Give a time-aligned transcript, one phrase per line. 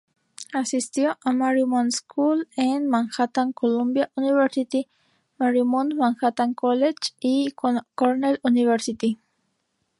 [0.51, 4.87] Asistió a Marymount School en Manhattan, Columbia University,
[5.37, 7.51] Marymount Manhattan College y
[7.93, 9.19] Cornell University.